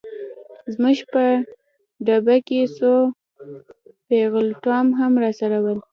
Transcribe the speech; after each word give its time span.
زموږ 0.73 0.97
په 1.11 1.23
ډبه 2.05 2.35
کي 2.47 2.59
څو 2.77 2.91
پیلوټان 4.07 4.85
هم 4.99 5.13
راسره 5.23 5.57
ول. 5.63 5.79